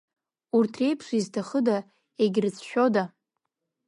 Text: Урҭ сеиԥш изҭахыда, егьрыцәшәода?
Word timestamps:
Урҭ 0.57 0.73
сеиԥш 0.77 1.07
изҭахыда, 1.19 1.77
егьрыцәшәода? 2.23 3.03